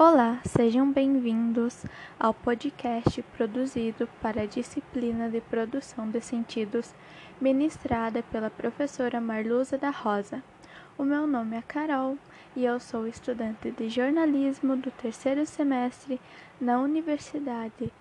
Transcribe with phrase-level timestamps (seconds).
[0.00, 1.84] Olá, sejam bem-vindos
[2.20, 6.94] ao podcast produzido para a disciplina de produção de sentidos,
[7.40, 10.40] ministrada pela professora Marluza da Rosa.
[10.96, 12.16] O meu nome é Carol
[12.54, 16.20] e eu sou estudante de jornalismo do terceiro semestre
[16.60, 17.92] na Universidade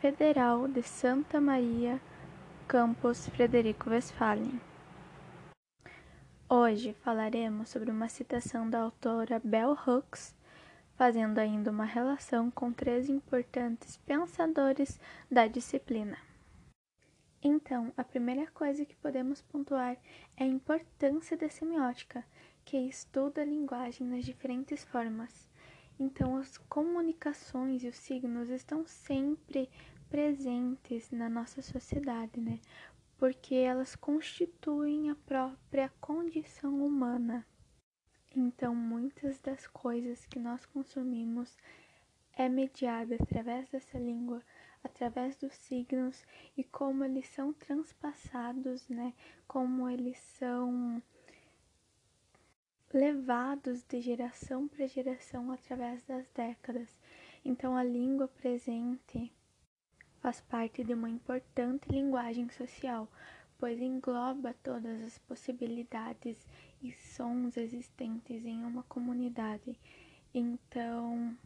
[0.00, 2.00] Federal de Santa Maria,
[2.66, 4.60] campus Frederico Westphalen.
[6.48, 10.34] Hoje falaremos sobre uma citação da autora Bell Hooks
[10.96, 14.98] fazendo ainda uma relação com três importantes pensadores
[15.30, 16.16] da disciplina.
[17.42, 19.96] Então, a primeira coisa que podemos pontuar
[20.36, 22.24] é a importância da semiótica,
[22.64, 25.48] que estuda a linguagem nas diferentes formas.
[26.00, 29.70] Então, as comunicações e os signos estão sempre
[30.10, 32.58] presentes na nossa sociedade, né?
[33.18, 37.46] Porque elas constituem a própria condição humana.
[38.38, 41.56] Então, muitas das coisas que nós consumimos
[42.34, 44.42] é mediada através dessa língua,
[44.84, 46.22] através dos signos
[46.54, 49.14] e como eles são transpassados, né?
[49.48, 51.02] Como eles são
[52.92, 57.00] levados de geração para geração através das décadas.
[57.42, 59.32] Então, a língua presente
[60.20, 63.08] faz parte de uma importante linguagem social,
[63.58, 66.46] pois engloba todas as possibilidades
[66.82, 69.78] e sons existentes em uma comunidade.
[70.34, 71.36] Então,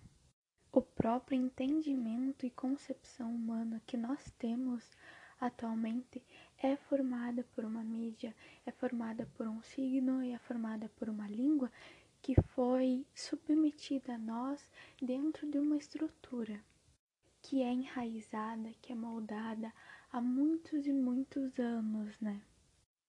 [0.72, 4.96] o próprio entendimento e concepção humana que nós temos
[5.40, 6.22] atualmente
[6.62, 8.34] é formada por uma mídia,
[8.66, 11.70] é formada por um signo e é formada por uma língua
[12.20, 14.68] que foi submetida a nós
[15.00, 16.60] dentro de uma estrutura
[17.42, 19.72] que é enraizada, que é moldada
[20.12, 22.40] há muitos e muitos anos, né?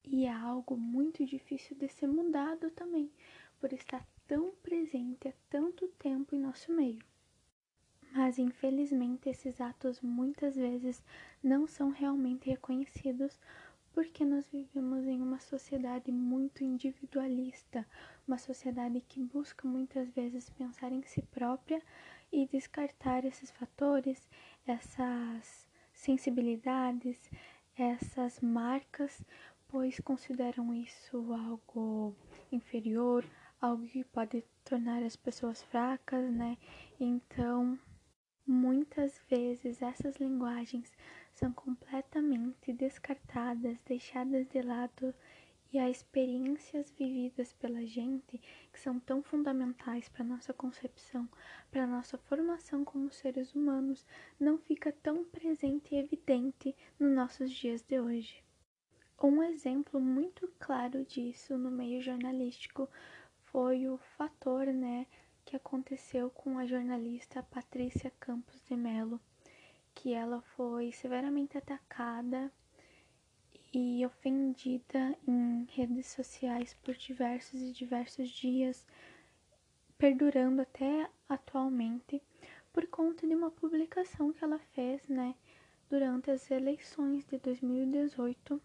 [0.04, 3.12] E é algo muito difícil de ser mudado também,
[3.60, 7.04] por estar tão presente há tanto tempo em nosso meio.
[8.14, 11.04] Mas infelizmente esses atos muitas vezes
[11.42, 13.40] não são realmente reconhecidos
[13.94, 17.86] porque nós vivemos em uma sociedade muito individualista,
[18.28, 21.82] uma sociedade que busca muitas vezes pensar em si própria
[22.32, 24.30] e descartar esses fatores,
[24.66, 25.71] essas
[26.02, 27.30] sensibilidades,
[27.78, 29.24] essas marcas,
[29.68, 32.16] pois consideram isso algo
[32.52, 33.24] inferior,
[33.62, 36.58] algo que pode tornar as pessoas fracas, né?
[37.00, 37.78] Então,
[38.48, 40.92] muitas vezes essas linguagens
[41.34, 45.14] são completamente descartadas, deixadas de lado
[45.72, 51.30] e as experiências vividas pela gente, que são tão fundamentais para nossa concepção,
[51.70, 54.06] para nossa formação como seres humanos,
[54.40, 58.44] não fica tão presente e evidente nos nossos dias de hoje.
[59.24, 62.90] Um exemplo muito claro disso no meio jornalístico
[63.44, 65.06] foi o fator, né,
[65.46, 69.22] que aconteceu com a jornalista Patrícia Campos de Mello,
[69.94, 72.52] que ela foi severamente atacada
[73.74, 78.86] e ofendida em redes sociais por diversos e diversos dias,
[79.98, 82.22] perdurando até atualmente,
[82.74, 85.36] por conta de uma publicação que ela fez, né,
[85.90, 88.62] durante as eleições de 2018,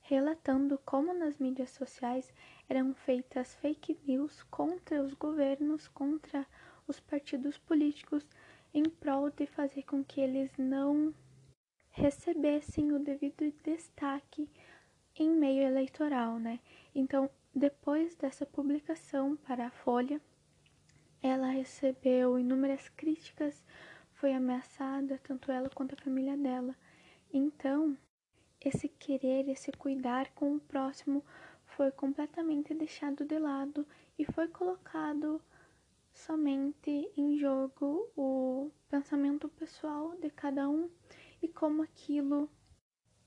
[0.00, 2.32] relatando como nas mídias sociais
[2.68, 6.46] eram feitas fake news contra os governos, contra
[6.86, 8.26] os partidos políticos,
[8.72, 11.14] em prol de fazer com que eles não
[11.94, 14.48] recebessem o devido destaque
[15.16, 16.58] em meio eleitoral, né?
[16.92, 20.20] Então, depois dessa publicação para a Folha,
[21.22, 23.64] ela recebeu inúmeras críticas,
[24.12, 26.74] foi ameaçada, tanto ela quanto a família dela.
[27.32, 27.96] Então,
[28.60, 31.24] esse querer, esse cuidar com o próximo
[31.64, 33.86] foi completamente deixado de lado
[34.18, 35.40] e foi colocado
[36.12, 40.90] somente em jogo o pensamento pessoal de cada um
[41.44, 42.48] e como aquilo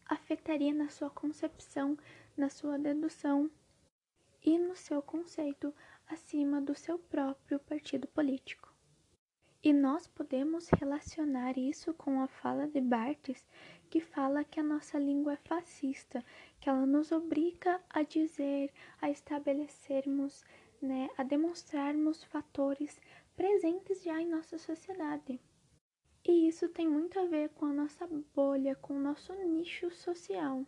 [0.04, 1.96] afetaria na sua concepção,
[2.36, 3.52] na sua dedução
[4.44, 5.72] e no seu conceito
[6.08, 8.74] acima do seu próprio partido político.
[9.62, 13.48] E nós podemos relacionar isso com a fala de Barthes,
[13.88, 16.26] que fala que a nossa língua é fascista,
[16.60, 20.44] que ela nos obriga a dizer, a estabelecermos,
[20.82, 23.00] né, a demonstrarmos fatores
[23.36, 25.40] presentes já em nossa sociedade.
[26.28, 30.66] E isso tem muito a ver com a nossa bolha, com o nosso nicho social.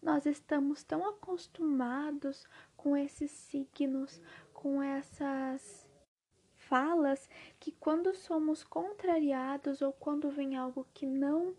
[0.00, 4.18] Nós estamos tão acostumados com esses signos,
[4.54, 5.86] com essas
[6.54, 7.28] falas,
[7.60, 11.54] que quando somos contrariados ou quando vem algo que não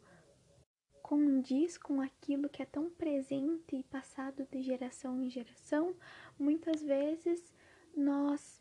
[1.04, 5.96] condiz com aquilo que é tão presente e passado de geração em geração,
[6.38, 7.54] muitas vezes
[7.96, 8.60] nós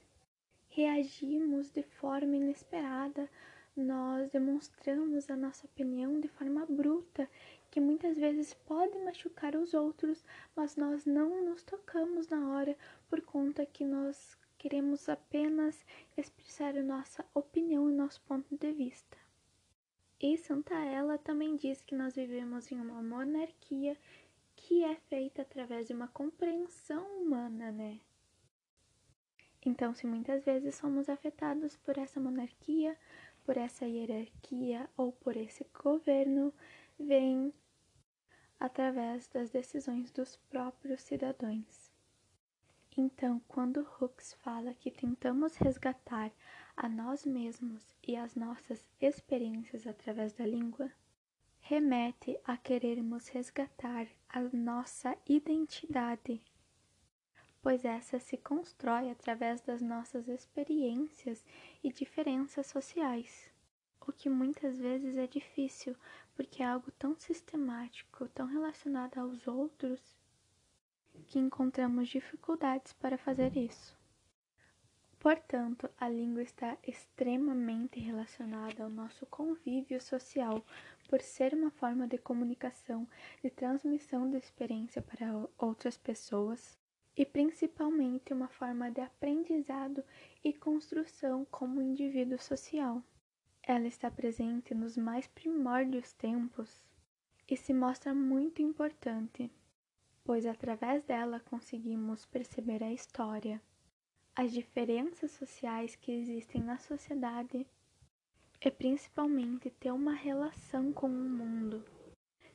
[0.69, 3.31] reagimos de forma inesperada,
[3.81, 7.29] nós demonstramos a nossa opinião de forma bruta,
[7.71, 10.25] que muitas vezes pode machucar os outros,
[10.57, 12.77] mas nós não nos tocamos na hora
[13.09, 15.85] por conta que nós queremos apenas
[16.17, 19.17] expressar a nossa opinião e nosso ponto de vista.
[20.21, 23.97] E Santa Ela também diz que nós vivemos em uma monarquia
[24.57, 28.01] que é feita através de uma compreensão humana, né?
[29.65, 32.97] Então, se muitas vezes somos afetados por essa monarquia,
[33.49, 36.53] por essa hierarquia ou por esse governo,
[37.01, 37.51] vem
[38.61, 41.91] através das decisões dos próprios cidadãos.
[42.95, 46.31] Então, quando Hooks fala que tentamos resgatar
[46.77, 50.93] a nós mesmos e as nossas experiências através da língua,
[51.59, 56.39] remete a querermos resgatar a nossa identidade,
[57.69, 61.45] pois essa se constrói através das nossas experiências
[61.85, 63.51] e diferenças sociais,
[64.01, 65.95] o que muitas vezes é difícil
[66.35, 70.01] porque é algo tão sistemático, tão relacionado aos outros
[71.27, 73.95] que encontramos dificuldades para fazer isso.
[75.21, 80.65] Portanto, a língua está extremamente relacionada ao nosso convívio social,
[81.07, 83.07] por ser uma forma de comunicação,
[83.43, 86.79] de transmissão de experiência para outras pessoas
[87.19, 90.03] e principalmente uma forma de aprendizado
[90.43, 93.03] e construção como indivíduo social.
[93.63, 96.83] Ela está presente nos mais primórdios tempos
[97.47, 99.51] e se mostra muito importante
[100.29, 103.63] pois através dela conseguimos perceber a história,
[104.37, 107.67] as diferenças sociais que existem na sociedade
[108.61, 111.83] e principalmente ter uma relação com o mundo,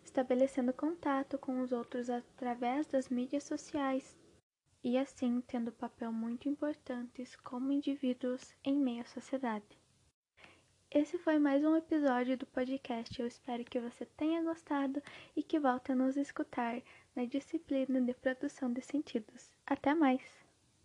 [0.04, 4.16] estabelecendo contato com os outros através das mídias sociais
[4.84, 9.80] e assim tendo papel muito importantes como indivíduos em meio à sociedade.
[10.92, 13.20] Esse foi mais um episódio do podcast.
[13.20, 15.02] Eu espero que você tenha gostado
[15.36, 16.82] e que volte a nos escutar
[17.16, 19.52] na disciplina de produção de sentidos.
[19.66, 20.43] Até mais!